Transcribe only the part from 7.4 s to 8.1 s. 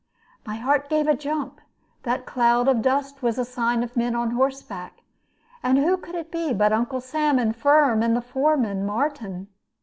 Firm